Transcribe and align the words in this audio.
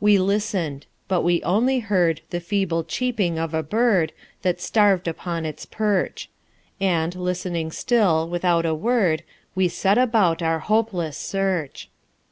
We 0.00 0.18
listened; 0.18 0.86
but 1.06 1.22
we 1.22 1.40
only 1.44 1.78
heard 1.78 2.22
The 2.30 2.40
feeble 2.40 2.82
cheeping 2.82 3.38
of 3.38 3.54
a 3.54 3.62
bird 3.62 4.12
That 4.42 4.60
starved 4.60 5.06
upon 5.06 5.46
its 5.46 5.64
perch: 5.64 6.28
And, 6.80 7.14
listening 7.14 7.70
still, 7.70 8.28
without 8.28 8.66
a 8.66 8.74
word, 8.74 9.22
We 9.54 9.68
set 9.68 9.96
about 9.96 10.42
our 10.42 10.58
hopeless 10.58 11.16
search. 11.16 11.88